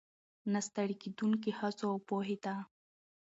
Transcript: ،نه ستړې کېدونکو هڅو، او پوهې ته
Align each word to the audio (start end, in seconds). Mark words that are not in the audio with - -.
،نه 0.51 0.59
ستړې 0.67 0.95
کېدونکو 1.01 1.49
هڅو، 1.59 1.85
او 1.93 1.97
پوهې 2.07 2.37
ته 2.43 2.53